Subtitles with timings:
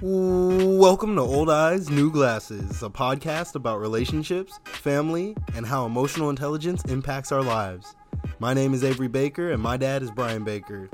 [0.00, 6.84] Welcome to Old Eyes, New Glasses, a podcast about relationships, family, and how emotional intelligence
[6.84, 7.96] impacts our lives.
[8.38, 10.88] My name is Avery Baker, and my dad is Brian Baker.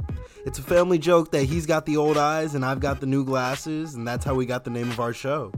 [0.47, 3.27] It's a family joke that he's got the old eyes and I've got the new
[3.27, 5.53] glasses, and that's how we got the name of our show.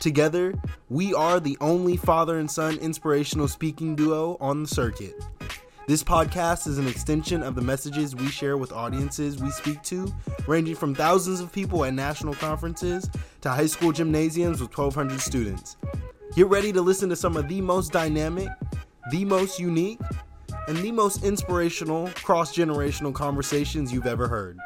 [0.00, 0.52] Together,
[0.88, 5.14] we are the only father and son inspirational speaking duo on the circuit.
[5.86, 10.12] This podcast is an extension of the messages we share with audiences we speak to,
[10.48, 13.08] ranging from thousands of people at national conferences
[13.42, 15.76] to high school gymnasiums with 1,200 students.
[16.34, 18.48] Get ready to listen to some of the most dynamic,
[19.12, 20.00] the most unique,
[20.66, 24.58] and the most inspirational cross generational conversations you've ever heard.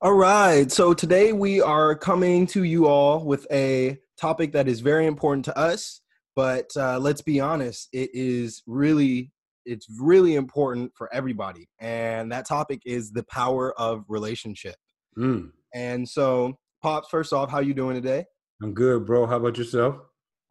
[0.00, 4.80] All right, so today we are coming to you all with a topic that is
[4.80, 6.00] very important to us,
[6.38, 9.32] but uh, let's be honest, it is really
[9.64, 14.76] it's really important for everybody, and that topic is the power of relationship.
[15.18, 18.24] Mm, And so, pops, first off, how you doing today?
[18.62, 19.26] I'm good, bro.
[19.26, 19.96] How about yourself?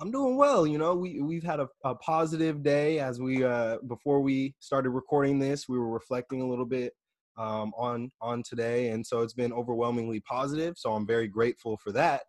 [0.01, 0.67] I'm doing well.
[0.67, 4.89] You know, we we've had a, a positive day as we uh before we started
[4.89, 6.91] recording this, we were reflecting a little bit
[7.37, 10.73] um on on today and so it's been overwhelmingly positive.
[10.77, 12.23] So I'm very grateful for that.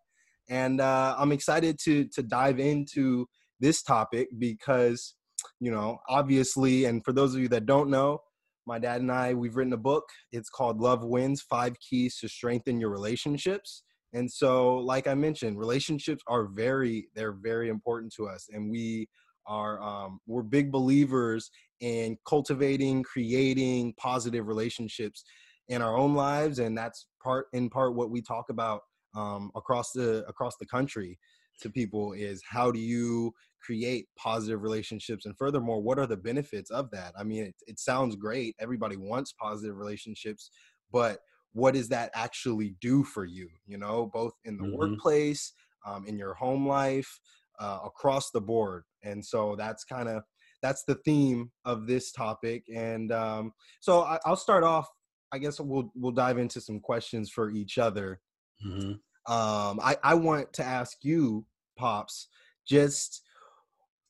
[0.47, 3.27] And uh I'm excited to to dive into
[3.59, 5.15] this topic because
[5.59, 8.19] you know, obviously and for those of you that don't know,
[8.65, 10.05] my dad and I we've written a book.
[10.31, 13.83] It's called Love Wins: 5 Keys to Strengthen Your Relationships.
[14.13, 18.47] And so, like I mentioned, relationships are very, they're very important to us.
[18.51, 19.07] And we
[19.45, 21.49] are, um, we're big believers
[21.79, 25.23] in cultivating, creating positive relationships
[25.67, 26.59] in our own lives.
[26.59, 28.81] And that's part, in part, what we talk about
[29.15, 31.17] um, across the, across the country
[31.61, 36.69] to people is how do you create positive relationships and furthermore what are the benefits
[36.71, 37.13] of that?
[37.17, 40.51] I mean it, it sounds great everybody wants positive relationships
[40.91, 41.19] but
[41.53, 44.69] what does that actually do for you you know both in the Mhm.
[44.71, 45.53] workplace
[45.85, 47.19] um, in your home life
[47.59, 50.23] uh, across the board and so that's kind of
[50.61, 54.87] that's the theme of this topic and um, so I, i'll start off
[55.31, 58.21] i guess we'll we'll dive into some questions for each other.
[58.61, 61.45] Hmm um, I, I want to ask you
[61.77, 62.27] pops
[62.65, 63.21] just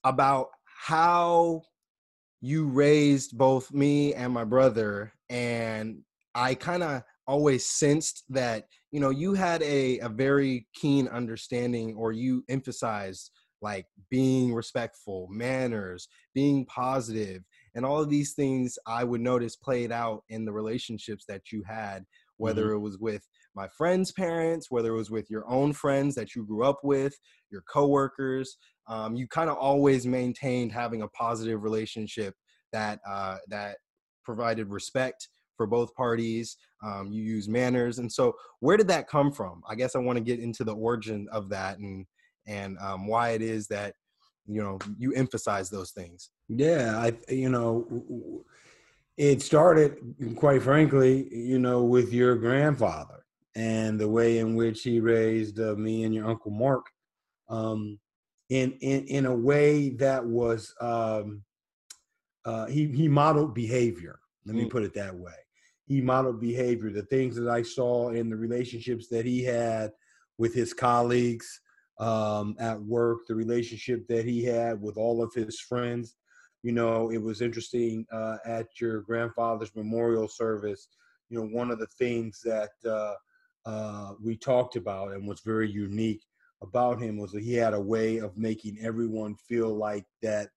[0.04, 1.62] about how
[2.42, 6.00] you raised both me and my brother and
[6.36, 11.96] i kind of always sensed that you know you had a, a very keen understanding
[11.96, 17.44] or you emphasized like being respectful manners being positive
[17.76, 21.62] and all of these things i would notice played out in the relationships that you
[21.68, 22.44] had mm-hmm.
[22.44, 26.36] whether it was with my friends parents whether it was with your own friends that
[26.36, 27.14] you grew up with
[27.52, 28.58] your coworkers
[28.90, 32.34] um, you kind of always maintained having a positive relationship
[32.74, 33.78] that uh, that
[34.24, 36.58] provided respect for both parties.
[36.84, 39.62] Um, you use manners, and so where did that come from?
[39.70, 42.06] I guess I want to get into the origin of that and
[42.48, 43.94] and um, why it is that
[44.48, 46.32] you know you emphasize those things.
[46.48, 48.44] Yeah, I you know
[49.18, 49.98] it started
[50.36, 53.26] quite frankly, you know, with your grandfather
[53.60, 56.86] and the way in which he raised uh, me and your uncle Mark,
[57.50, 58.00] um,
[58.50, 61.44] in in in a way that was um,
[62.46, 64.20] uh, he he modeled behavior.
[64.46, 64.70] Let me Mm.
[64.72, 65.40] put it that way.
[65.86, 66.90] He modeled behavior.
[66.90, 69.92] The things that I saw in the relationships that he had
[70.38, 71.60] with his colleagues
[72.00, 76.16] um, at work, the relationship that he had with all of his friends.
[76.64, 80.88] You know, it was interesting uh, at your grandfather's memorial service.
[81.30, 82.72] You know, one of the things that
[83.66, 86.26] uh, we talked about and was very unique
[86.62, 90.50] about him was that he had a way of making everyone feel like that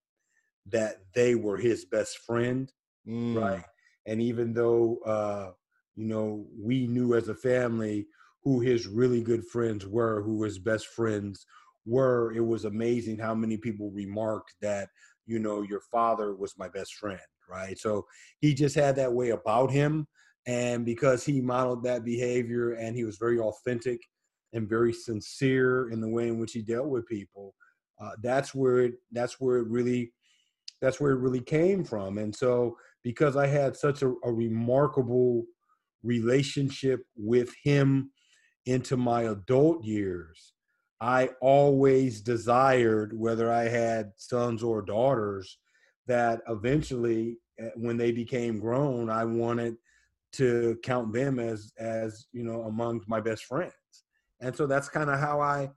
[0.66, 2.72] that they were his best friend
[3.06, 3.64] Mm, right?
[4.06, 5.52] And even though uh
[5.96, 8.06] you know we knew as a family
[8.44, 11.46] who his really good friends were who his best friends
[11.84, 14.88] were it was amazing how many people remarked that
[15.26, 17.20] you know your father was my best friend
[17.50, 17.78] right?
[17.78, 18.06] So
[18.40, 20.06] he just had that way about him
[20.46, 24.00] and because he modeled that behavior and he was very authentic
[24.52, 27.54] and very sincere in the way in which he dealt with people
[28.00, 30.12] uh, that's where it that's where it really
[30.80, 32.18] that's where it really came from.
[32.18, 35.44] And so because i had such a, a remarkable
[36.02, 38.10] relationship with him
[38.66, 40.52] into my adult years
[41.00, 45.58] i always desired whether i had sons or daughters
[46.06, 49.74] that eventually eh, when they became grown i wanted
[50.32, 53.73] to count them as as you know among my best friends
[54.40, 55.69] and so that's kind of how i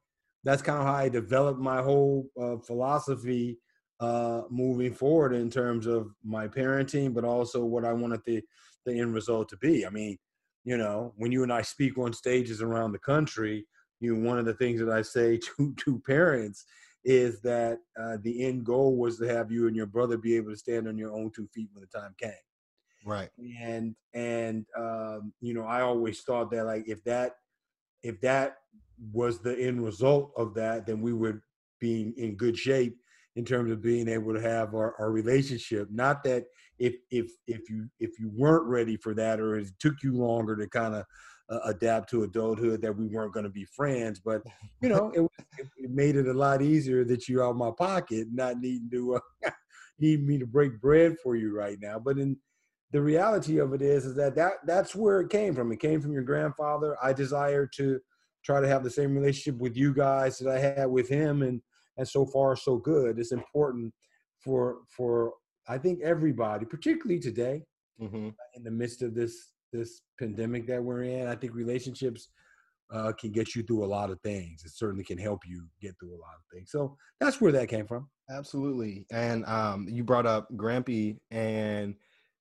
[0.43, 3.57] that's kind of how i developed my whole uh, philosophy
[3.99, 8.41] uh, moving forward in terms of my parenting, but also what I wanted the
[8.85, 9.85] the end result to be.
[9.85, 10.17] I mean,
[10.63, 13.65] you know, when you and I speak on stages around the country,
[13.99, 16.65] you know, one of the things that I say to to parents
[17.03, 20.51] is that uh, the end goal was to have you and your brother be able
[20.51, 22.31] to stand on your own two feet when the time came.
[23.05, 23.29] Right.
[23.61, 27.33] And and um, you know, I always thought that like if that
[28.03, 28.57] if that
[29.13, 31.39] was the end result of that, then we would
[31.79, 32.97] be in good shape
[33.35, 35.87] in terms of being able to have our, our relationship.
[35.91, 36.45] Not that
[36.79, 40.55] if if if you if you weren't ready for that or it took you longer
[40.55, 41.05] to kind of
[41.49, 44.41] uh, adapt to adulthood that we weren't going to be friends but
[44.81, 45.21] you know it,
[45.77, 49.15] it, made it a lot easier that you're out of my pocket not needing to
[49.15, 49.49] uh,
[49.99, 52.35] need me to break bread for you right now but in
[52.95, 56.01] the reality of it is is that, that that's where it came from it came
[56.01, 57.99] from your grandfather i desire to
[58.43, 61.61] try to have the same relationship with you guys that i had with him and
[61.97, 63.93] and so far so good it's important
[64.39, 65.33] for for
[65.67, 67.61] i think everybody particularly today
[68.01, 68.29] mm-hmm.
[68.55, 71.27] in the midst of this this pandemic that we're in.
[71.27, 72.29] I think relationships
[72.93, 74.63] uh, can get you through a lot of things.
[74.63, 76.71] It certainly can help you get through a lot of things.
[76.71, 78.09] So that's where that came from.
[78.29, 79.05] Absolutely.
[79.11, 81.95] And um, you brought up Grampy, and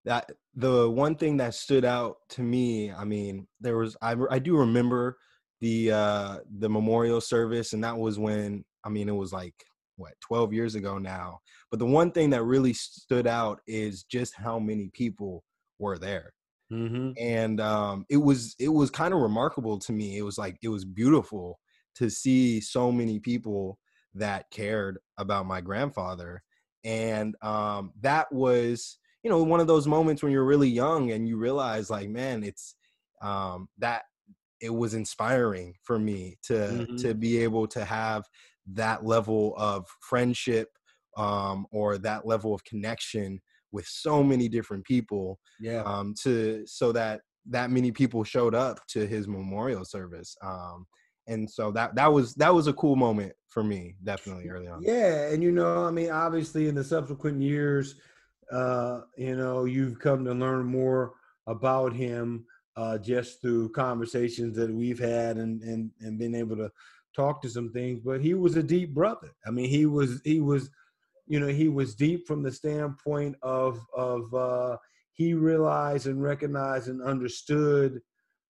[0.05, 2.93] that the one thing that stood out to me.
[2.93, 5.19] I mean, there was I I do remember
[5.61, 9.55] the uh, the memorial service, and that was when I mean it was like
[9.97, 11.41] what 12 years ago now.
[11.71, 15.45] But the one thing that really stood out is just how many people
[15.79, 16.33] were there
[16.73, 17.11] Mm-hmm.
[17.19, 20.17] And um, it was it was kind of remarkable to me.
[20.17, 21.59] It was like it was beautiful
[21.97, 23.79] to see so many people
[24.15, 26.43] that cared about my grandfather,
[26.83, 31.27] and um, that was you know one of those moments when you're really young and
[31.27, 32.77] you realize like man, it's
[33.23, 34.03] um, that
[34.61, 36.97] it was inspiring for me to mm-hmm.
[36.97, 38.25] to be able to have
[38.73, 40.69] that level of friendship
[41.17, 43.41] um, or that level of connection
[43.73, 48.79] with so many different people yeah um to so that that many people showed up
[48.87, 50.87] to his memorial service um
[51.27, 54.81] and so that that was that was a cool moment for me definitely early on
[54.81, 57.97] yeah and you know i mean obviously in the subsequent years
[58.53, 61.13] uh you know you've come to learn more
[61.47, 62.45] about him
[62.77, 66.71] uh just through conversations that we've had and and and been able to
[67.15, 69.31] talk to some things but he was a deep brother.
[69.47, 70.71] I mean he was he was
[71.27, 74.77] you know he was deep from the standpoint of of uh,
[75.13, 78.01] he realized and recognized and understood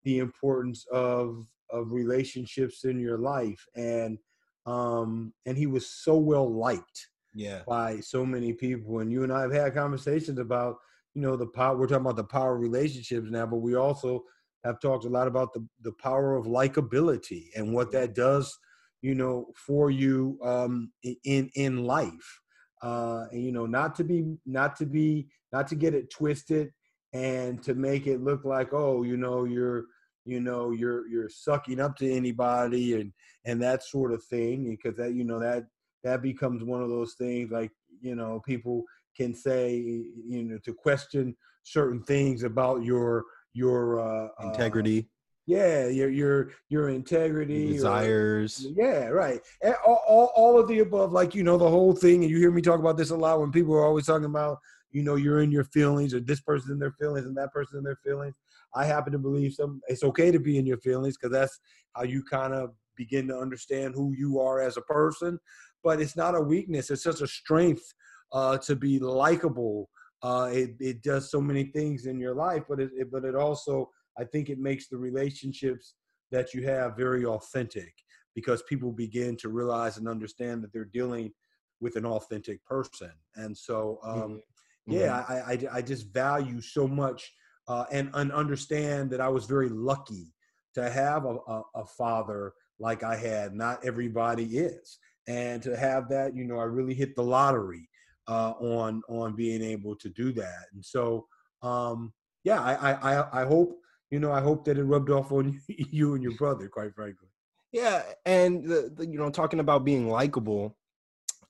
[0.04, 3.66] the importance of of relationships in your life.
[3.76, 4.18] And
[4.66, 9.32] um and he was so well liked yeah by so many people and you and
[9.32, 10.78] I have had conversations about
[11.14, 14.24] you know the power we're talking about the power of relationships now but we also
[14.64, 18.58] have talked a lot about the the power of likability and what that does
[19.02, 20.92] you know for you um
[21.24, 22.42] in in life
[22.82, 26.72] uh, and, you know, not to be, not to be, not to get it twisted
[27.14, 29.86] and to make it look like, oh, you know, you're,
[30.26, 33.12] you know, you're, you're sucking up to anybody and,
[33.46, 34.70] and that sort of thing.
[34.70, 35.66] Because that, you know, that,
[36.04, 37.72] that becomes one of those things like,
[38.02, 38.84] you know, people
[39.16, 45.00] can say, you know, to question certain things about your, your, uh, integrity.
[45.00, 45.04] Uh,
[45.48, 48.66] yeah, your your your integrity, desires.
[48.66, 49.42] Or, yeah, right.
[49.86, 52.22] All, all, all of the above, like you know, the whole thing.
[52.22, 54.60] And you hear me talk about this a lot when people are always talking about,
[54.92, 57.80] you know, you're in your feelings, or this person in their feelings, and that person
[57.80, 58.36] in their feelings.
[58.76, 59.82] I happen to believe some.
[59.88, 61.60] It's okay to be in your feelings because that's
[61.96, 65.40] how you kind of begin to understand who you are as a person.
[65.84, 67.94] But it's not a weakness; it's just a strength
[68.32, 69.90] uh, to be likable.
[70.24, 73.36] Uh, it it does so many things in your life, but it, it but it
[73.36, 75.96] also I think it makes the relationships
[76.32, 77.94] that you have very authentic
[78.36, 81.32] because people begin to realize and understand that they're dealing
[81.80, 83.12] with an authentic person.
[83.36, 84.94] And so, um, mm-hmm.
[84.94, 85.68] yeah, mm-hmm.
[85.68, 87.34] I, I, I, just value so much
[87.68, 90.34] uh, and, and understand that I was very lucky
[90.76, 93.54] to have a, a, a father like I had.
[93.54, 95.00] Not everybody is.
[95.32, 97.88] And to have that, you know, I really hit the lottery
[98.28, 100.66] uh, on on being able to do that.
[100.74, 101.26] And so,
[101.62, 103.78] um, yeah, I, I I hope
[104.12, 107.30] you know, I hope that it rubbed off on you and your brother, quite frankly.
[107.72, 110.78] Yeah, and the, the, you know, talking about being likable,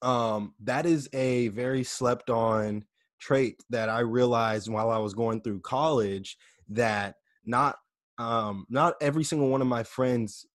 [0.03, 2.85] um, that is a very slept on
[3.19, 6.37] trait that I realized while I was going through college
[6.69, 7.77] that not
[8.17, 10.45] um, not every single one of my friends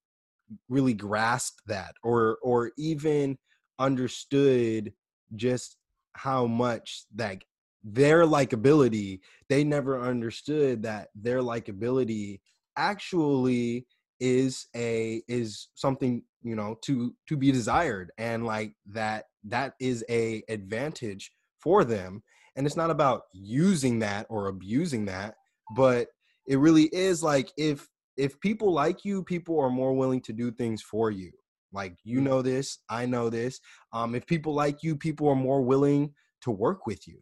[0.69, 3.37] really grasped that or or even
[3.79, 4.93] understood
[5.35, 5.77] just
[6.13, 7.37] how much that
[7.83, 12.39] their likability they never understood that their likability
[12.75, 13.85] actually
[14.19, 20.03] is a is something you know to to be desired and like that that is
[20.09, 22.21] a advantage for them.
[22.55, 25.35] And it's not about using that or abusing that
[25.75, 26.07] but
[26.47, 30.51] it really is like if if people like you, people are more willing to do
[30.51, 31.31] things for you.
[31.71, 32.23] Like you Mm.
[32.23, 33.59] know this, I know this.
[33.93, 37.21] Um, if people like you, people are more willing to work with you.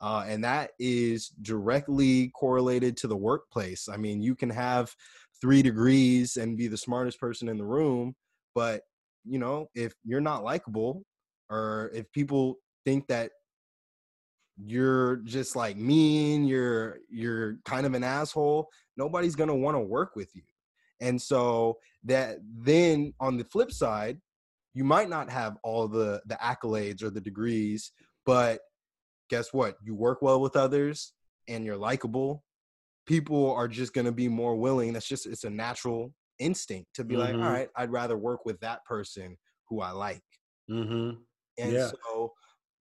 [0.00, 3.88] Uh, and that is directly correlated to the workplace.
[3.88, 4.94] I mean, you can have
[5.40, 8.16] three degrees and be the smartest person in the room,
[8.54, 8.82] but
[9.24, 11.04] you know, if you're not likable,
[11.50, 13.30] or if people think that
[14.56, 20.16] you're just like mean, you're you're kind of an asshole, nobody's gonna want to work
[20.16, 20.42] with you.
[21.00, 24.20] And so that then on the flip side,
[24.74, 27.92] you might not have all the the accolades or the degrees,
[28.24, 28.60] but
[29.28, 29.76] guess what?
[29.82, 31.12] You work well with others
[31.48, 32.44] and you're likable.
[33.06, 34.92] People are just going to be more willing.
[34.92, 37.44] That's just it's a natural instinct to be like, Mhm.
[37.44, 39.36] all right, I'd rather work with that person
[39.68, 40.22] who I like.
[40.70, 41.20] Mm-hmm.
[41.58, 41.88] And Yeah.
[41.88, 42.32] so,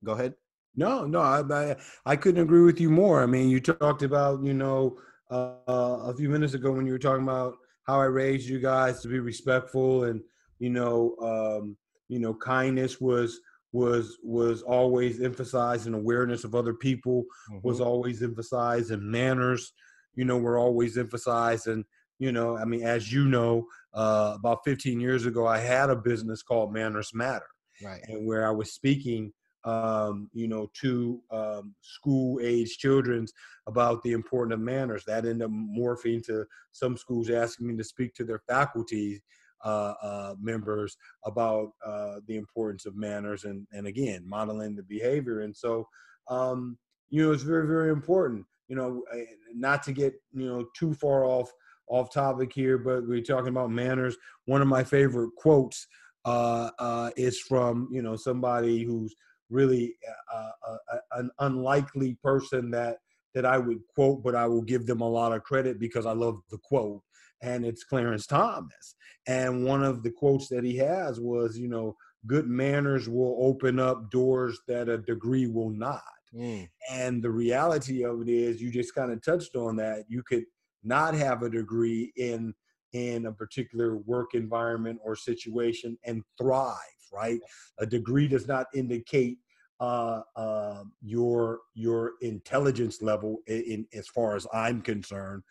[0.03, 0.35] go ahead.
[0.75, 1.75] No, no, I, I
[2.05, 3.21] I couldn't agree with you more.
[3.21, 4.97] I mean, you talked about you know
[5.31, 7.55] uh, a few minutes ago when you were talking about
[7.87, 10.21] how I raised you guys to be respectful and
[10.59, 11.77] you know um,
[12.09, 13.39] you know kindness was
[13.71, 17.23] was was always emphasized and awareness of other people
[17.63, 17.85] was Mhm.
[17.85, 19.73] always emphasized and manners
[20.15, 21.85] you know were always emphasized and
[22.19, 25.95] you know I mean as you know uh, about 15 years ago I had a
[25.95, 27.47] business called Manners Matter
[27.83, 28.01] right.
[28.07, 29.31] and where I was speaking,
[29.63, 33.33] um, you know, to um, school age children's
[33.67, 35.03] about the importance of manners.
[35.05, 39.21] That ended up morphing to some schools asking me to speak to their faculty
[39.63, 45.41] uh, uh, members about uh, the importance of manners and, and again, modeling the behavior.
[45.41, 45.87] And so,
[46.27, 46.77] um,
[47.09, 50.93] you know, it's very, very important, you know, eh, not to get, you know, too
[50.93, 51.51] far off
[51.87, 54.15] off topic here, but we're talking about manners.
[54.45, 55.87] One of my favorite quotes
[56.25, 59.15] uh, uh, is from you know somebody who's
[59.51, 59.95] really
[60.33, 62.97] uh, uh, uh, an unlikely person that
[63.33, 66.11] that I would quote, but I will give them a lot of credit because I
[66.11, 67.01] love the quote,
[67.41, 68.95] and it's Clarence Thomas.
[69.27, 71.95] And one of the quotes that he has was, you know,
[72.27, 76.01] good manners will open up doors that a degree will not.
[76.35, 80.05] Mm, And the reality of it is, you just kind of touched on that.
[80.09, 80.45] You could
[80.83, 82.53] not have a degree in
[82.93, 86.75] in a particular work environment or situation and thrive.
[87.13, 87.39] Right?
[87.79, 89.37] A degree does not indicate
[89.79, 95.43] uh, uh, your your intelligence level in, in as far as I'm concerned.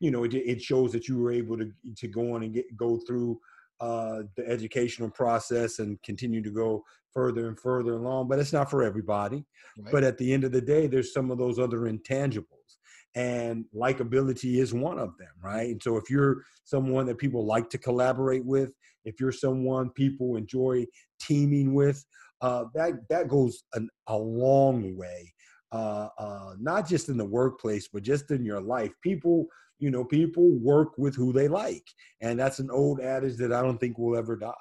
[0.00, 2.76] You know, it, it shows that you were able to to go on and get
[2.76, 3.38] go through
[3.80, 8.28] uh, the educational process and continue to go further and further along.
[8.28, 9.44] But it's not for everybody
[9.78, 9.92] right.
[9.92, 12.57] but at the end of the day there's some of those other intangibles
[13.18, 17.68] and likability is one of them right and so if you're someone that people like
[17.68, 18.70] to collaborate with
[19.04, 20.84] if you're someone people enjoy
[21.20, 22.04] teaming with
[22.40, 25.32] uh, that that goes an, a long way
[25.72, 29.46] uh, uh, not just in the workplace but just in your life people
[29.78, 31.84] you know people work with who they like
[32.20, 34.52] and that's an old adage that i don't think will ever die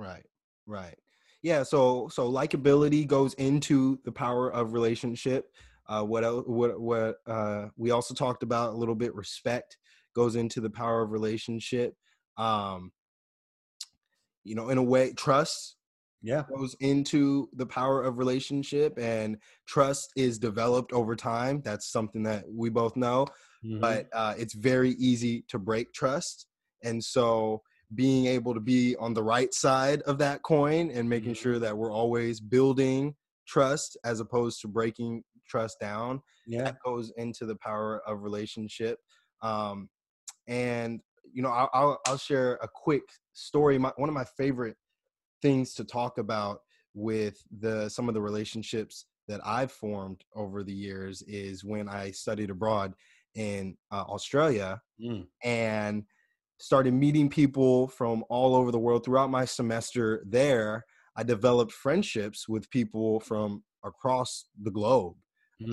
[0.00, 0.24] Right.
[0.66, 0.96] Right.
[1.42, 1.62] Yeah.
[1.62, 5.52] So so likability goes into the power of relationship.
[5.90, 6.48] Uh, what?
[6.48, 7.16] What what?
[7.26, 9.14] Uh, we also talked about a little bit.
[9.14, 9.76] Respect
[10.14, 11.94] goes into the power of relationship.
[12.38, 12.92] Um,
[14.44, 15.76] you know, in a way, trust
[16.22, 21.62] yeah goes into the power of relationship, and trust is developed over time.
[21.62, 23.26] That's something that we both know
[23.62, 23.80] Mhm.
[23.80, 26.46] but uh, it's very easy to break trust.
[26.84, 27.62] And so
[27.94, 31.36] being able to be on the right side of that coin and making Mhm.
[31.36, 33.16] sure that we're always building
[33.46, 36.62] trust as opposed to breaking trust down yeah.
[36.64, 38.98] that goes into the power of relationship
[39.42, 39.88] um,
[40.48, 41.00] and
[41.32, 43.02] you know I'll, I'll, I'll share a quick
[43.32, 44.76] story my, one of my favorite
[45.42, 46.58] things to talk about
[46.94, 52.10] with the some of the relationships that i've formed over the years is when i
[52.10, 52.92] studied abroad
[53.36, 55.26] in uh, australia Mm.
[55.42, 56.04] and
[56.60, 60.84] started meeting people from all over the world throughout my semester there.
[61.16, 65.16] I developed friendships with people from across the globe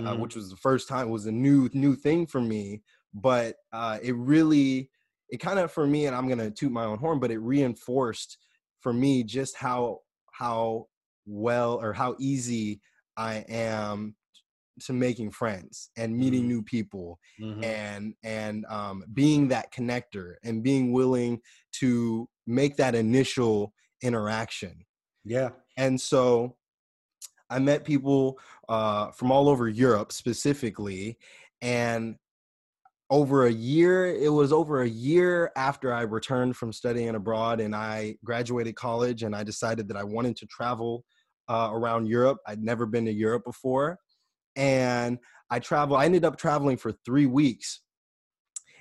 [0.06, 0.18] uh, Mhm.
[0.18, 4.00] which was the first time it was a new new thing for me but uh,
[4.02, 4.92] it really
[5.30, 8.38] it kind of for me and i'm gonna toot my own horn but it reinforced
[8.80, 10.00] for me just how
[10.32, 10.88] how
[11.26, 12.82] well or how easy
[13.18, 14.16] i am
[14.82, 16.48] to making friends and meeting Mhm.
[16.48, 17.64] new people Mhm.
[17.64, 21.42] and and um, being that connector and being willing
[21.72, 24.86] to make that initial interaction
[25.24, 26.57] yeah and so
[27.50, 31.18] I met people uh, from all over Europe specifically,
[31.62, 32.16] and
[33.10, 37.74] over a year, it was over a year after I returned from studying abroad and
[37.74, 41.06] I graduated college, and I decided that I wanted to travel
[41.48, 42.40] uh, around Europe.
[42.46, 43.98] I'd never been to Europe before,
[44.56, 45.18] and
[45.50, 46.02] I traveled.
[46.02, 47.82] I ended up traveling for three weeks,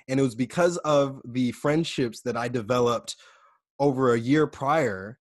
[0.09, 3.15] and it was because of the friendships that I developed
[3.79, 5.19] over a year prior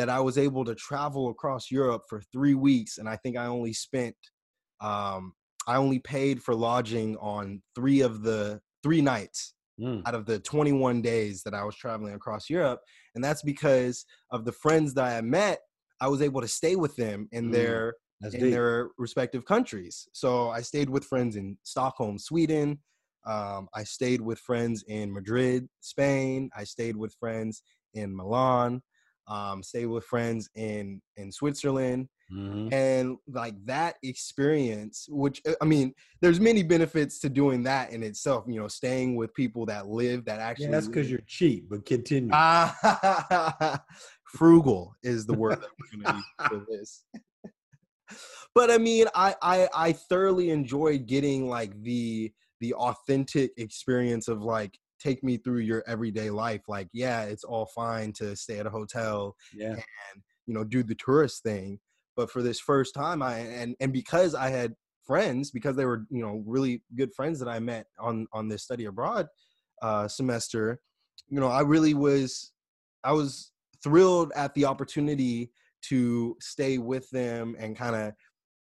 [0.00, 3.44] that I was able to travel across Europe for three weeks, and I think I
[3.44, 4.16] only spent,
[4.80, 5.34] um,
[5.66, 10.00] I only paid for lodging on three of the three nights mm.
[10.06, 12.80] out of the 21 days that I was traveling across Europe,
[13.14, 15.58] and that's because of the friends that I met.
[16.00, 17.52] I was able to stay with them in mm.
[17.52, 17.92] their
[18.22, 18.52] that's in deep.
[18.52, 20.08] their respective countries.
[20.14, 22.78] So I stayed with friends in Stockholm, Sweden.
[23.26, 26.48] Um, I stayed with friends in Madrid, Spain.
[26.56, 28.80] I stayed with friends in Milan
[29.30, 32.72] um, stay with friends in in Switzerland, mm-hmm.
[32.74, 35.06] and like that experience.
[35.08, 38.44] Which uh, I mean, there's many benefits to doing that in itself.
[38.48, 40.66] You know, staying with people that live that actually.
[40.66, 41.68] Yeah, that's because you're cheap.
[41.70, 42.30] But continue.
[44.24, 47.04] frugal is the word that we're gonna use for this.
[48.54, 54.42] but I mean, I, I I thoroughly enjoyed getting like the the authentic experience of
[54.42, 58.66] like take me through your everyday life like yeah it's all fine to stay at
[58.66, 59.70] a hotel yeah.
[59.72, 61.78] and you know do the tourist thing
[62.16, 64.74] but for this first time i and and because i had
[65.06, 68.62] friends because they were you know really good friends that i met on on this
[68.62, 69.26] study abroad
[69.82, 70.80] uh semester
[71.28, 72.52] you know i really was
[73.04, 73.52] i was
[73.82, 75.50] thrilled at the opportunity
[75.82, 78.12] to stay with them and kind of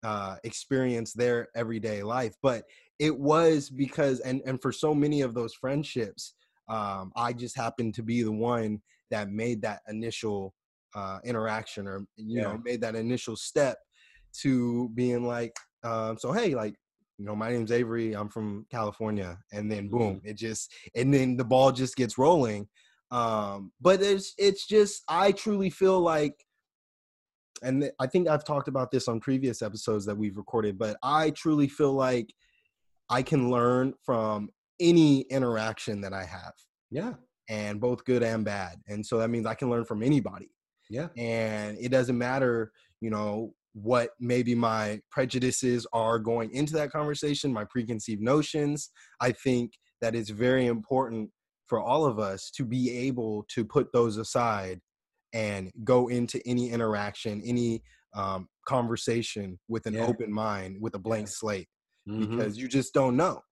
[0.02, 2.34] uh, experience their everyday life.
[2.42, 2.64] But
[2.98, 6.34] it was because, and and for so many of those friendships,
[6.68, 10.54] um, I just happened to be the one that made that initial
[10.94, 12.42] uh, interaction, or you yeah.
[12.44, 13.78] know, made that initial step
[14.40, 16.74] to being like, um, so hey, like
[17.18, 18.14] you know, my name's Avery.
[18.14, 20.28] I'm from California, and then boom, mm-hmm.
[20.28, 22.68] it just, and then the ball just gets rolling.
[23.10, 26.34] Um, but it's it's just I truly feel like
[27.62, 31.30] and I think I've talked about this on previous episodes that we've recorded, but I
[31.30, 32.32] truly feel like
[33.10, 36.52] I can learn from any interaction that I have.
[36.90, 37.14] Yeah.
[37.48, 38.76] And both good and bad.
[38.86, 40.50] And so that means I can learn from anybody.
[40.90, 41.08] Yeah.
[41.16, 47.52] And it doesn't matter, you know, what maybe my prejudices are going into that conversation,
[47.52, 48.90] my preconceived notions.
[49.20, 51.30] I think that it's very important
[51.66, 54.80] for all of us to be able to put those aside
[55.32, 57.82] and go into any interaction, any
[58.14, 60.06] um, conversation with an yeah.
[60.06, 61.34] open mind, with a blank yeah.
[61.34, 61.68] slate,
[62.08, 62.36] mm-hmm.
[62.36, 63.42] because you just don't know.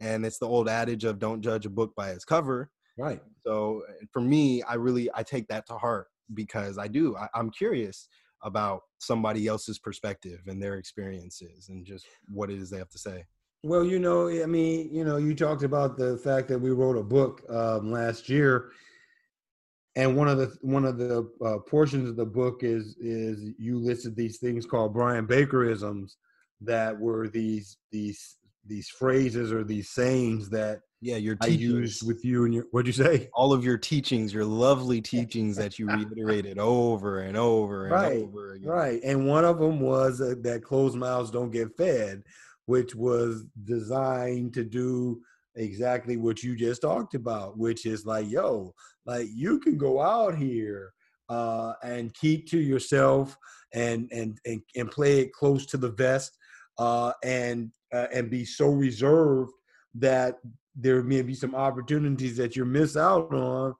[0.00, 2.70] And it's the old adage of don't judge a book by its cover.
[2.98, 3.20] Right.
[3.46, 7.16] So eh, for me, I really I take that to heart because I do.
[7.16, 8.08] I, I'm curious
[8.42, 12.98] about somebody else's perspective and their experiences and just what it is they have to
[12.98, 13.24] say.
[13.62, 16.96] Well, you know, I mean, you know, you talked about the fact that we wrote
[16.96, 18.70] a book um, last year,
[19.96, 23.78] and one of the one of the uh, portions of the book is is you
[23.78, 26.12] listed these things called Brian Bakerisms
[26.60, 32.24] that were these these these phrases or these sayings that yeah your I used with
[32.24, 33.28] you and your what'd you say?
[33.34, 38.22] All of your teachings your lovely teachings that you reiterated over and over and right,
[38.22, 38.68] over again.
[38.68, 42.22] right and one of them was uh, that closed mouths don't get fed
[42.66, 45.20] which was designed to do
[45.54, 48.74] exactly what you just talked about, which is like, yo,
[49.06, 50.92] like you can go out here
[51.28, 53.36] uh, and keep to yourself
[53.72, 56.36] and and and, and play it close to the vest
[56.78, 59.52] uh, and uh, and be so reserved
[59.94, 60.36] that
[60.74, 63.74] there may be some opportunities that you miss out on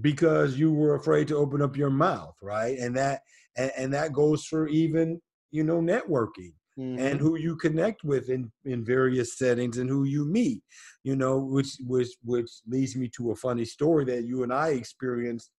[0.00, 2.78] because you were afraid to open up your mouth, right?
[2.78, 3.20] And that
[3.56, 6.98] and, and that goes for even you know networking mm-hmm.
[6.98, 10.62] and who you connect with in, in various settings and who you meet,
[11.02, 14.70] you know, which which which leads me to a funny story that you and I
[14.70, 15.50] experienced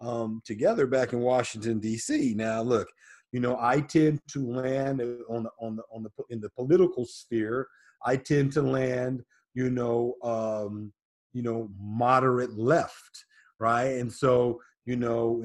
[0.00, 2.34] um, together back in Washington D.C.
[2.34, 2.88] Now, look,
[3.32, 7.04] you know, I tend to land on the on the on the in the political
[7.04, 7.68] sphere.
[8.04, 9.22] I tend to land,
[9.54, 10.92] you know, um,
[11.32, 13.24] you know, moderate left,
[13.58, 13.98] right?
[13.98, 15.44] And so, you know,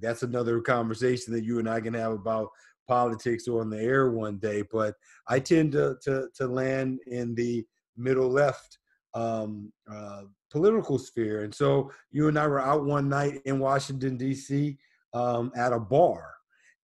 [0.00, 2.50] that's another conversation that you and I can have about
[2.86, 4.94] politics on the air one day, but
[5.26, 7.64] I tend to to, to land in the
[7.96, 8.78] middle left
[9.14, 11.42] um, uh, political sphere.
[11.42, 14.76] And so you and I were out one night in Washington D.C.
[15.14, 16.34] Um, at a bar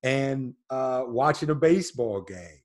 [0.03, 2.61] and uh, watching a baseball game,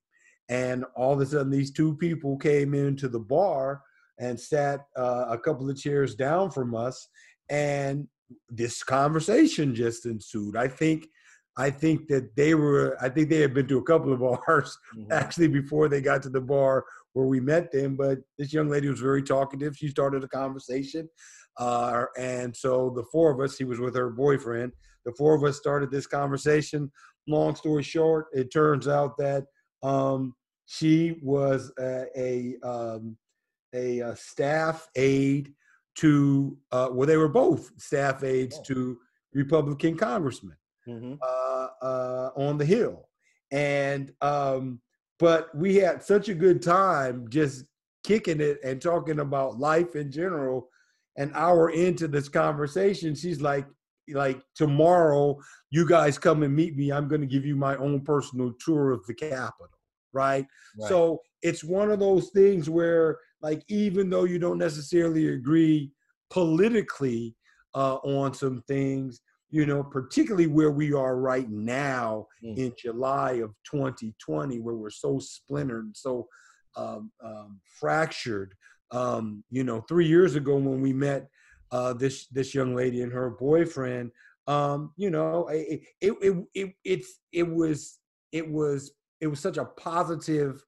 [0.48, 3.82] and all of a sudden these two people came into the bar
[4.18, 7.08] and sat uh, a couple of chairs down from us,
[7.48, 8.08] and
[8.48, 10.56] this conversation just ensued.
[10.56, 11.08] I think
[11.58, 14.76] I think that they were, I think they had been to a couple of bars
[14.96, 15.10] mm-hmm.
[15.10, 17.96] actually before they got to the bar where we met them.
[17.96, 19.76] But this young lady was very talkative.
[19.76, 21.08] She started a conversation.
[21.58, 24.72] Uh, and so the four of us, he was with her boyfriend,
[25.06, 26.92] the four of us started this conversation.
[27.28, 29.46] Long story short, it turns out that
[29.82, 30.34] um,
[30.66, 33.16] she was a, a, um,
[33.74, 35.52] a, a staff aide
[35.96, 38.98] to uh, well, they were both staff aides to
[39.32, 40.56] Republican congressmen
[40.88, 41.14] Mm-hmm.
[41.20, 43.08] uh, uh, on the Hill,
[43.50, 44.80] and um,
[45.18, 47.64] but we had such a good time just
[48.04, 50.68] kicking it and talking about life in general.
[51.16, 53.66] An hour into this conversation, she's like,
[54.12, 55.36] like tomorrow,
[55.70, 56.92] you guys come and meet me.
[56.92, 59.78] I'm going to give you my own personal tour of the Capitol,
[60.12, 60.46] right?
[60.78, 60.88] Right.
[60.88, 65.92] So it's one of those things where, like, even though you don't necessarily agree
[66.30, 67.34] politically
[67.74, 72.58] uh, on some things, you know, particularly where we are right now Mm.
[72.58, 76.28] in July of 2020, where we're so splintered, so
[76.76, 78.54] um, um, fractured.
[78.92, 81.28] Um, you know, three years ago when we met
[81.70, 84.10] uh, this this young lady and her boyfriend,
[84.46, 87.98] um, you know, it it, it it it's it was
[88.32, 90.64] it was it was such a positive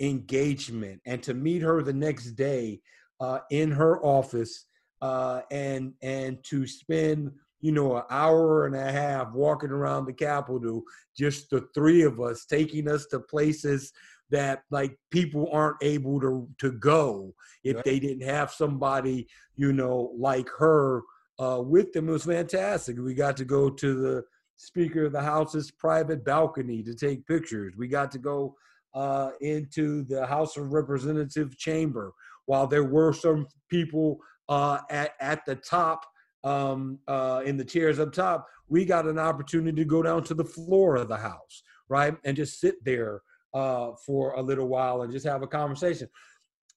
[0.00, 2.80] engagement, and to meet her the next day
[3.20, 4.66] uh, in her office
[5.00, 10.12] uh, and and to spend you know an hour and a half walking around the
[10.12, 10.82] Capitol,
[11.16, 13.92] just the three of us, taking us to places
[14.32, 17.32] that like people aren't able to to go
[17.64, 17.84] if Right.
[17.84, 21.02] they didn't have somebody you know like her
[21.38, 22.08] uh, with them.
[22.08, 22.98] It was fantastic.
[22.98, 24.24] We got to go to the
[24.56, 27.74] Speaker of the House's private balcony to take pictures.
[27.76, 28.54] We got to go
[28.94, 32.12] uh, into the House of Representative chamber
[32.46, 34.18] while there were some people
[34.48, 36.04] uh, at, at the top
[36.44, 40.34] um, uh, in the chairs up top, we got an opportunity to go down to
[40.34, 43.22] the floor of the house, right, and just sit there
[43.54, 46.08] uh, for a little while and just have a conversation.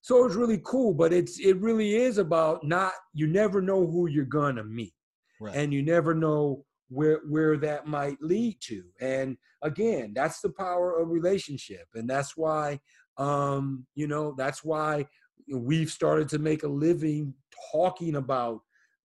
[0.02, 3.88] So it was really cool, but it's it really is about not you never know
[3.88, 4.94] who you're gonna meet,
[5.40, 5.56] Right.
[5.56, 8.84] and you never know where where that might lead to.
[9.02, 12.80] And again, that's the power of relationship, and that's why
[13.18, 15.06] um, you know that's why
[15.52, 17.34] we've started to make a living
[17.72, 18.62] talking about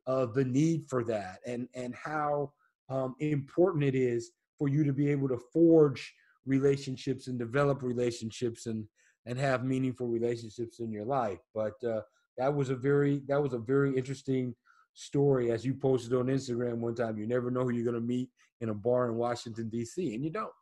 [0.07, 2.53] uh, the need for that and and how
[2.91, 6.13] um, important it is for you to be able to forge
[6.47, 8.85] relationships and develop relationships and
[9.27, 11.39] and have meaningful relationships in your life.
[11.55, 12.01] But uh,
[12.39, 14.55] that was a very that was a very interesting
[14.95, 17.19] story as you posted on Instagram one time.
[17.19, 20.15] You never know who you're going to meet in a bar in Washington D.C.
[20.15, 20.53] and you don't.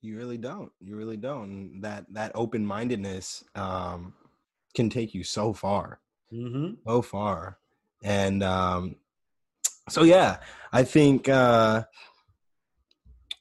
[0.00, 0.72] You really don't.
[0.80, 1.80] You really don't.
[1.80, 4.14] That that open mindedness um,
[4.74, 6.00] can take you so far,
[6.32, 6.74] Mm-hmm.
[6.86, 7.58] so far.
[8.02, 8.96] And um,
[9.88, 10.38] so yeah,
[10.72, 11.84] I think uh,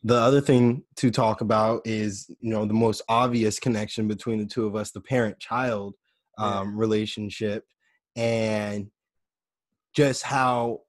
[0.04, 4.46] the other thing to talk about is you know the most obvious connection between the
[4.46, 5.96] two of us, the parent child
[6.38, 7.66] um, relationship,
[8.16, 8.88] and
[9.96, 10.82] just how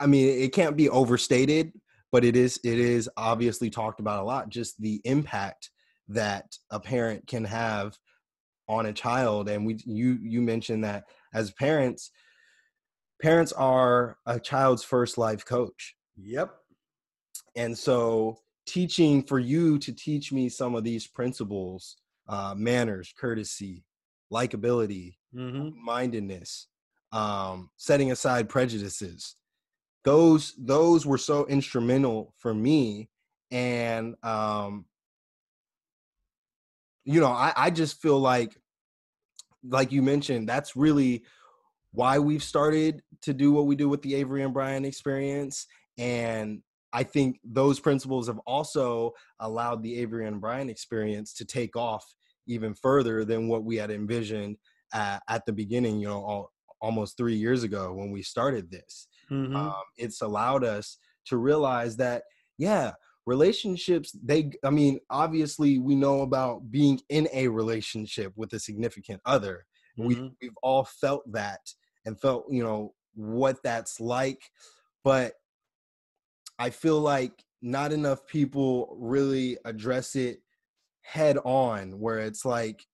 [0.00, 1.72] I mean it can't be overstated,
[2.10, 4.48] but it is it is obviously talked about a lot.
[4.48, 5.70] Just the impact
[6.08, 7.96] that a parent can have
[8.68, 12.10] on a child, and we you you mentioned that as parents,
[13.20, 16.54] parents are a child's first life coach, Yep.
[17.56, 21.96] And so teaching for you to teach me some of these principles,
[22.28, 23.84] uh, manners, courtesy,
[24.32, 25.82] likability, Mm-hmm.
[25.82, 26.68] mindedness,
[27.12, 29.36] um, setting aside prejudices.
[30.04, 33.08] Those those were so instrumental for me,
[33.50, 34.84] and um,
[37.04, 38.60] you know, I, I just feel like,
[39.66, 41.24] like you mentioned, that's really
[41.92, 45.66] why we've started to do what we do with the Avery and Brian experience,
[45.98, 46.62] and
[46.92, 52.04] I think those principles have also allowed the Avery and Brian experience to take off
[52.46, 54.56] even further than what we had envisioned
[54.92, 59.06] at, at the beginning, you know, all, almost three years ago when we started this.
[59.30, 59.54] Mm-hmm.
[59.56, 62.24] Um, it's allowed us to realize that,
[62.58, 62.92] yeah,
[63.24, 69.20] relationships, they, I mean, obviously we know about being in a relationship with a significant
[69.24, 69.64] other.
[69.96, 70.32] We, Mhm.
[70.42, 71.60] we've all felt that
[72.04, 74.42] and felt, you know, what that's like.
[75.04, 75.34] But
[76.62, 80.42] I feel like not enough people really address it
[81.02, 82.86] head on, where it's like,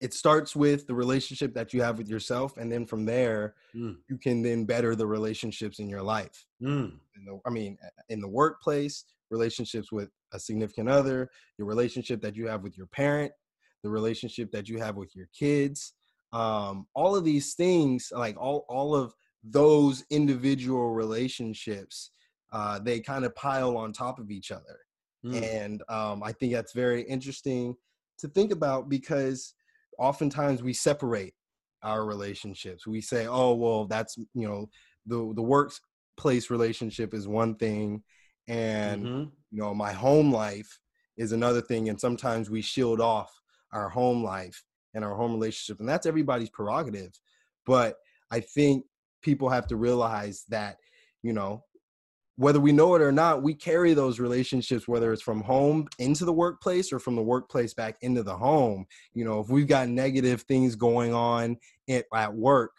[0.00, 3.96] it starts with the relationship that you have with yourself and then from there Mm.
[4.10, 6.90] you can then better the relationships in your life Mm.
[7.16, 7.76] in the, i mean
[8.08, 11.18] in the workplace relationships with a significant other
[11.58, 13.32] your relationship that you have with your parent
[13.84, 15.78] the relationship that you have with your kids
[16.32, 19.14] um, all of these things like all, all of
[19.60, 21.96] those individual relationships
[22.52, 24.80] uh, they kind of pile on top of each other
[25.24, 25.42] Mm.
[25.42, 27.74] and um, i think that's very interesting
[28.18, 29.54] to think about because
[29.98, 31.34] oftentimes we separate
[31.82, 34.68] our relationships we say oh well that's you know
[35.06, 38.00] the the workplace relationship is one thing
[38.46, 39.30] and Mhm.
[39.50, 40.78] you know my home life
[41.16, 43.32] is another thing and sometimes we shield off
[43.72, 44.62] our home life
[44.94, 47.10] and our home relationship and that's everybody's prerogative
[47.66, 47.96] but
[48.30, 48.84] i think
[49.20, 50.76] people have to realize that
[51.22, 51.64] you know
[52.38, 56.24] whether we know it or not we carry those relationships whether it's from home into
[56.24, 58.86] the workplace or from the workplace back into the home.
[59.12, 61.56] You know if we've got negative things going on
[61.90, 62.70] at, at work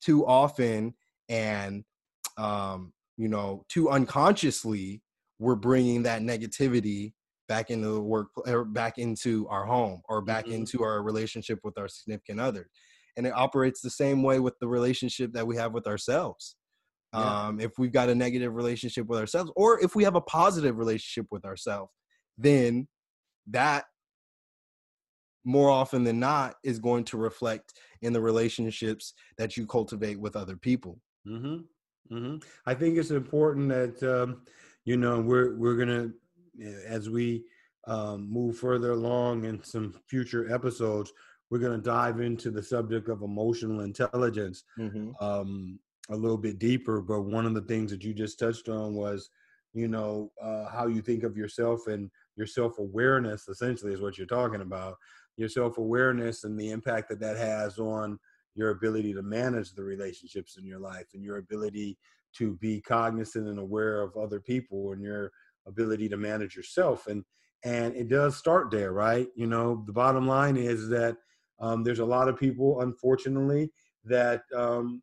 [0.00, 0.94] too often
[1.28, 1.84] and
[2.38, 5.02] um you know too unconsciously
[5.38, 7.12] we're bringing that negativity
[7.46, 10.54] back into the work or back into our home or back mm-hmm.
[10.54, 12.68] into our relationship with our significant other.
[13.16, 16.56] And it operates the same way with the relationship that we have with ourselves
[17.14, 17.46] yeah.
[17.46, 20.78] um, if we've got a negative relationship with ourselves or if we have a positive
[20.78, 21.90] relationship with ourselves
[22.38, 22.86] then
[23.46, 23.84] that
[25.44, 30.36] more often than not is going to reflect in the relationships that you cultivate with
[30.36, 31.58] other people mm-hmm.
[32.14, 32.36] Mm-hmm.
[32.66, 34.42] i think it's important that um,
[34.84, 36.10] you know we're we're gonna
[36.86, 37.44] as we
[37.86, 41.12] um, move further along in some future episodes
[41.50, 45.10] we're going to dive into the subject of emotional intelligence mm-hmm.
[45.24, 45.78] um,
[46.10, 47.00] a little bit deeper.
[47.00, 49.30] But one of the things that you just touched on was,
[49.72, 53.48] you know, uh, how you think of yourself and your self awareness.
[53.48, 54.96] Essentially, is what you're talking about.
[55.36, 58.18] Your self awareness and the impact that that has on
[58.54, 61.98] your ability to manage the relationships in your life and your ability
[62.36, 65.32] to be cognizant and aware of other people and your
[65.66, 67.24] ability to manage yourself and
[67.64, 71.16] and it does start there right you know the bottom line is that
[71.60, 73.70] um, there's a lot of people, unfortunately,
[74.04, 75.02] that um,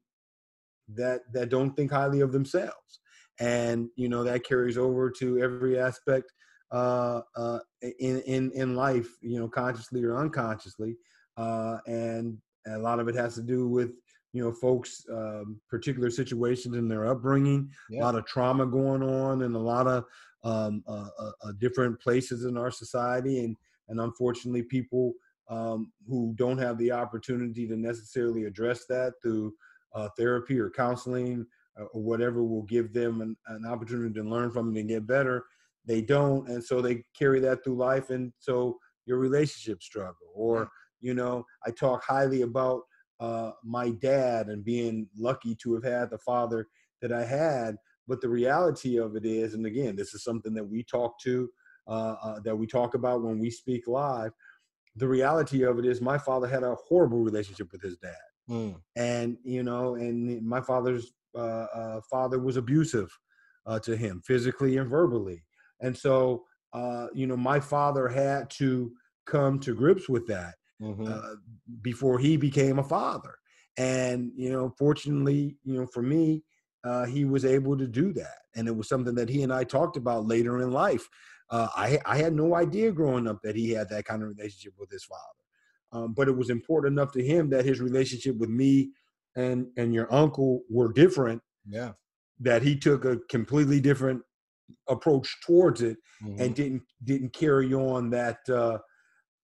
[0.96, 3.00] that that don't think highly of themselves,
[3.40, 6.32] and you know that carries over to every aspect
[6.72, 7.60] uh, uh,
[8.00, 10.96] in in in life, you know, consciously or unconsciously,
[11.38, 13.92] uh, and a lot of it has to do with
[14.34, 18.00] you know folks um, particular situations in their upbringing yeah.
[18.00, 20.06] a lot of trauma going on and a lot of
[20.44, 23.40] um, uh, uh, uh, different places in our society.
[23.44, 23.56] And
[23.90, 25.14] and unfortunately people
[25.50, 29.54] um, who don't have the opportunity to necessarily address that through
[29.94, 31.46] uh, therapy or counseling
[31.80, 35.08] uh, or whatever will give them an, an, opportunity to learn from it and get
[35.08, 35.46] better.
[35.86, 40.32] They don't, and so they carry that through life, and so your relationship struggle.
[40.34, 42.82] Or you know, I talk highly about
[43.20, 46.68] uh, my dad and being lucky to have had the father
[47.02, 47.78] that I had,
[48.08, 51.50] but the reality of it is, and again, this is something that we talk to,
[51.88, 54.32] uh, uh, that we talk about when we speak live
[54.98, 58.76] the reality of it is my father had a horrible relationship with his dad mm.
[58.96, 63.10] and you know and my father's uh, uh, father was abusive
[63.66, 65.44] uh, to him physically and verbally
[65.82, 68.92] and so uh, you know my father had to
[69.26, 71.08] come to grips with that mm-hmm.
[71.08, 71.36] Uh,
[71.82, 73.36] before he became a father
[73.78, 76.44] and you know fortunately you know for me
[76.84, 79.64] uh, he was able to do that and it was something that he and i
[79.64, 81.08] talked about later in life
[81.52, 84.74] uh, I, I had no idea growing up that he had that kind of relationship
[84.80, 85.22] with his father.
[85.94, 88.92] Um, but it was important enough to him that his relationship with me
[89.36, 91.42] and and your uncle were different.
[91.68, 91.92] Yeah.
[92.40, 94.22] That he took a completely different
[94.88, 96.42] approach towards it mm-hmm.
[96.42, 98.78] and didn't didn't carry on that uh,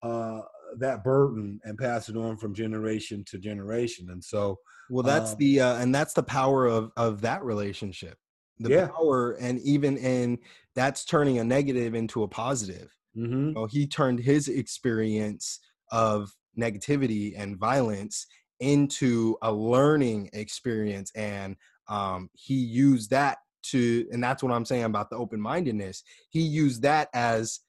[0.04, 0.42] uh,
[0.80, 4.08] that burden and pass it on from generation to generation.
[4.10, 4.58] And so,
[4.90, 8.18] well, that's um, the uh, and that's the power of of that relationship
[8.60, 8.88] the yeah.
[8.88, 10.40] power and even in
[10.76, 13.48] that's turning a negative into a positive mm-hmm.
[13.48, 15.60] you know, he turned his experience
[15.92, 18.28] of negativity and violence
[18.60, 21.56] into a learning experience and
[21.90, 26.82] um, he used that to and that's what i'm saying about the open-mindedness he used
[26.82, 27.60] that as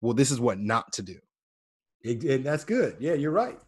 [0.00, 1.16] well this is what not to do.
[2.02, 2.96] It, it, that's good.
[2.98, 3.58] Yeah you're right.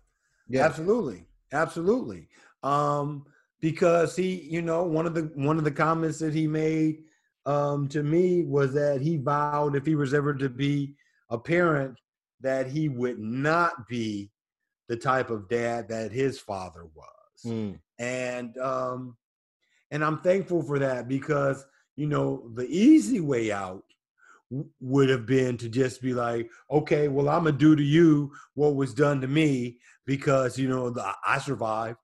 [0.49, 0.65] Yeah.
[0.65, 1.25] Absolutely.
[1.53, 2.29] Absolutely.
[2.63, 3.25] Um
[3.61, 7.05] because he, you know, one of the one of the comments that he made
[7.47, 10.95] um, to me was that he vowed if he was ever to be
[11.31, 11.97] a parent
[12.41, 14.31] that he would not be
[14.89, 17.79] the type of dad that his father was, mm.
[17.99, 19.17] and um,
[19.91, 21.65] and I'm thankful for that because
[21.97, 23.85] you know the easy way out
[24.81, 28.75] would have been to just be like, okay, well, I'm gonna do to you what
[28.75, 31.99] was done to me because you know the, I survived,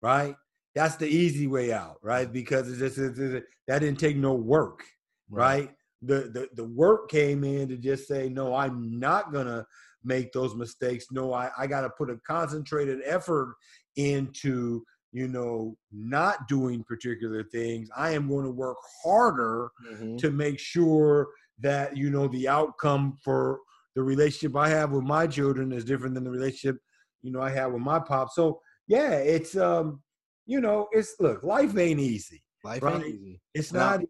[0.00, 0.36] right?
[0.74, 2.30] that's the easy way out, right?
[2.30, 4.84] Because it's just that didn't take no work,
[5.30, 5.60] right?
[5.60, 5.70] right?
[6.02, 9.64] The, the the work came in to just say, no, I'm not gonna
[10.04, 11.06] make those mistakes.
[11.10, 13.54] No, I, I gotta put a concentrated effort
[13.96, 17.88] into you know not doing particular things.
[17.96, 20.16] I am going to work harder mm-hmm.
[20.16, 21.28] to make sure
[21.60, 23.60] that you know the outcome for
[23.94, 26.78] the relationship I have with my children is different than the relationship
[27.22, 28.30] you know I have with my pop.
[28.32, 30.00] So yeah, it's um
[30.46, 32.42] you know, it's look, life ain't easy.
[32.64, 32.96] Life right?
[32.96, 33.40] ain't easy.
[33.54, 34.00] It's not.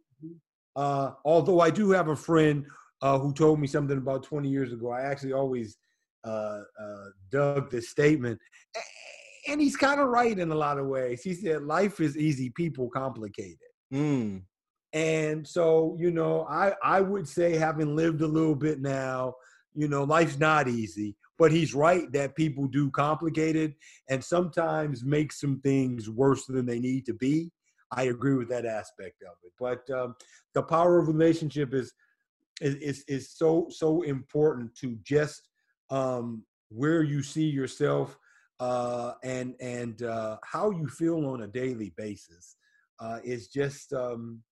[0.74, 2.64] Uh, although I do have a friend
[3.02, 4.90] uh, who told me something about 20 years ago.
[4.90, 5.76] I actually always
[6.24, 8.38] uh, uh, dug this statement,
[9.48, 11.22] and he's kind of right in a lot of ways.
[11.22, 13.58] He said, "Life is easy, people complicated."
[13.92, 14.42] Mm.
[14.92, 19.34] And so, you know, I I would say, having lived a little bit now,
[19.74, 21.16] you know, life's not easy.
[21.38, 23.74] But he's right that people do complicated
[24.08, 27.50] and sometimes make some things worse than they need to be.
[27.92, 29.52] I agree with that aspect of it.
[29.58, 30.14] But um,
[30.54, 31.92] the power of relationship is
[32.60, 35.48] is is so so important to just
[35.90, 38.18] um, where you see yourself
[38.60, 42.56] uh, and and uh, how you feel on a daily basis
[43.00, 44.42] uh, is just um,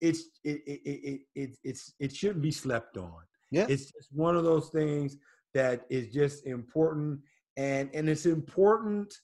[0.00, 3.22] it's it, it, it, it, it's it shouldn't be slept on.
[3.50, 5.16] Yeah, it's just one of those things
[5.54, 7.20] that is just important
[7.56, 9.14] and and it's important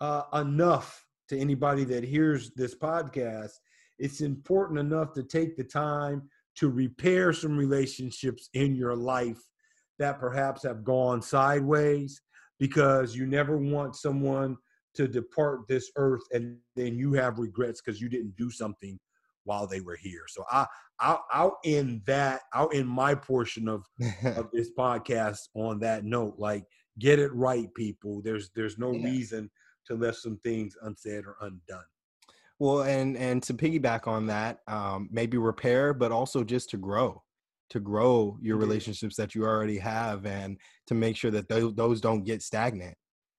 [0.00, 3.52] uh, enough to anybody that hears this podcast.
[3.98, 9.40] It's important enough to take the time to repair some relationships in your life
[9.98, 12.20] that perhaps have gone sideways
[12.58, 14.56] because you never want someone
[14.94, 18.98] to depart this earth and then you have regrets because you didn't do something
[19.44, 20.24] while they were here.
[20.28, 20.66] So I
[21.00, 23.84] I'll, I'll end that I'll end my portion of
[24.24, 26.34] of this podcast on that note.
[26.38, 26.64] Like
[26.98, 28.20] get it right, people.
[28.22, 29.04] There's there's no yeah.
[29.04, 29.50] reason
[29.88, 31.84] to left some things unsaid or undone.
[32.58, 37.22] Well, and and to piggyback on that, um, maybe repair, but also just to grow
[37.70, 42.00] to grow your relationships that you already have and to make sure that those, those
[42.00, 42.96] don't get stagnant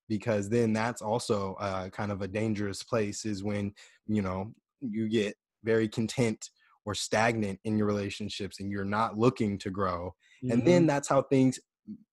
[0.08, 3.72] because then that's also uh, kind of a dangerous place is when
[4.08, 6.50] you know you get very content
[6.86, 10.52] or stagnant in your relationships and you're not looking to grow mm-hmm.
[10.52, 10.88] and then mm-hmm.
[10.88, 11.60] that's how things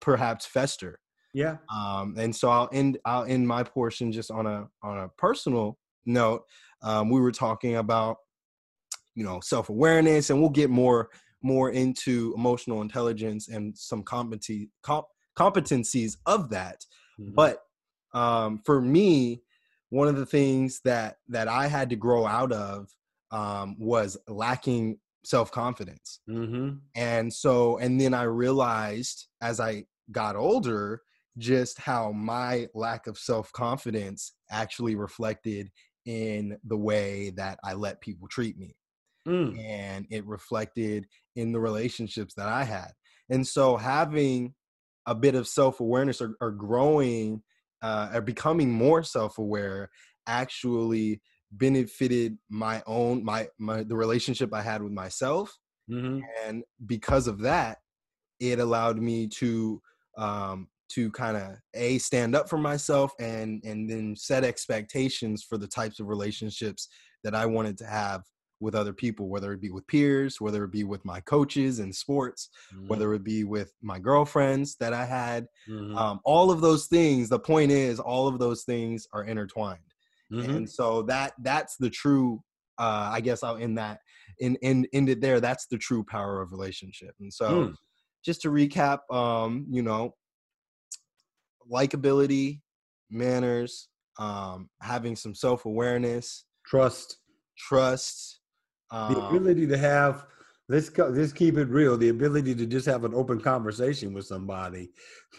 [0.00, 0.98] perhaps fester
[1.36, 5.08] yeah um, and so i'll end i'll end my portion just on a on a
[5.18, 6.42] personal note
[6.82, 8.16] um, we were talking about
[9.14, 11.10] you know self-awareness and we'll get more
[11.42, 15.06] more into emotional intelligence and some competency comp-
[15.38, 16.82] competencies of that
[17.20, 17.34] mm-hmm.
[17.34, 17.58] but
[18.14, 19.42] um, for me
[19.90, 22.88] one of the things that that i had to grow out of
[23.30, 26.76] um, was lacking self-confidence mm-hmm.
[26.94, 31.02] and so and then i realized as i got older
[31.38, 35.70] just how my lack of self-confidence actually reflected
[36.06, 38.76] in the way that i let people treat me
[39.26, 39.58] mm.
[39.58, 42.92] and it reflected in the relationships that I had.
[43.28, 44.54] And so having
[45.06, 47.42] a bit of self-awareness or, or growing
[47.82, 49.90] uh, or becoming more self-aware
[50.26, 51.20] actually
[51.52, 55.56] benefited my own my my the relationship I had with myself.
[55.90, 56.20] Mm-hmm.
[56.44, 57.78] And because of that,
[58.40, 59.80] it allowed me to
[60.18, 65.58] um, to kind of a stand up for myself and and then set expectations for
[65.58, 66.88] the types of relationships
[67.24, 68.22] that I wanted to have
[68.60, 71.92] with other people, whether it be with peers, whether it be with my coaches in
[71.92, 72.88] sports, mm-hmm.
[72.88, 75.46] whether it be with my girlfriends that I had.
[75.68, 75.96] Mm-hmm.
[75.96, 77.28] Um, all of those things.
[77.28, 79.80] The point is, all of those things are intertwined,
[80.32, 80.50] mm-hmm.
[80.50, 82.42] and so that that's the true.
[82.78, 84.00] Uh, I guess I'll end that
[84.38, 85.40] in in end it there.
[85.40, 87.14] That's the true power of relationship.
[87.20, 87.74] And so, mm.
[88.24, 90.14] just to recap, um, you know,
[91.70, 92.60] likability,
[93.10, 97.18] manners, um, having some self awareness, trust,
[97.58, 98.40] trust
[98.90, 100.26] um, the ability to have
[100.68, 104.90] let's let's keep it real the ability to just have an open conversation with somebody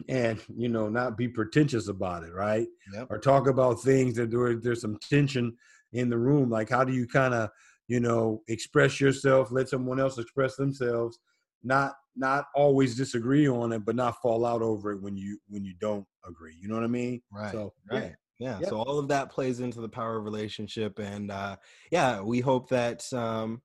[0.09, 3.07] and you know not be pretentious about it right yep.
[3.09, 5.55] or talk about things that there, there's some tension
[5.93, 7.49] in the room like how do you kind of
[7.87, 11.19] you know express yourself let someone else express themselves
[11.63, 15.63] not not always disagree on it but not fall out over it when you when
[15.63, 18.69] you don't agree you know what i mean right so right yeah yep.
[18.69, 21.55] so all of that plays into the power of relationship and uh
[21.91, 23.61] yeah we hope that um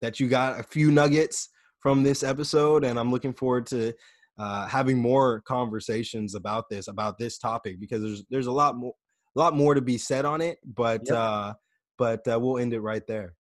[0.00, 1.48] that you got a few nuggets
[1.80, 3.92] from this episode and i'm looking forward to
[4.38, 8.94] uh having more conversations about this about this topic because there's there's a lot more
[9.36, 11.16] a lot more to be said on it but yep.
[11.16, 11.52] uh
[11.96, 13.34] but uh, we'll end it right there